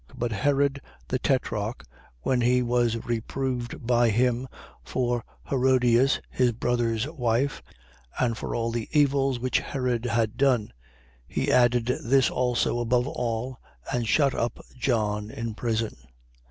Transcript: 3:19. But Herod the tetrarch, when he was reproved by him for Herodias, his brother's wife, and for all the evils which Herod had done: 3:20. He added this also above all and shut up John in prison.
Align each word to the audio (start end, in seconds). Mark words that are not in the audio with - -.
3:19. 0.13 0.19
But 0.19 0.31
Herod 0.31 0.81
the 1.09 1.19
tetrarch, 1.19 1.83
when 2.21 2.41
he 2.41 2.63
was 2.63 3.05
reproved 3.05 3.85
by 3.85 4.09
him 4.09 4.47
for 4.83 5.23
Herodias, 5.47 6.19
his 6.31 6.53
brother's 6.53 7.07
wife, 7.07 7.61
and 8.19 8.35
for 8.35 8.55
all 8.55 8.71
the 8.71 8.89
evils 8.93 9.39
which 9.39 9.59
Herod 9.59 10.05
had 10.05 10.37
done: 10.37 10.69
3:20. 11.29 11.33
He 11.35 11.51
added 11.51 11.85
this 12.03 12.31
also 12.31 12.79
above 12.79 13.07
all 13.07 13.59
and 13.93 14.07
shut 14.07 14.33
up 14.33 14.57
John 14.75 15.29
in 15.29 15.53
prison. 15.53 15.95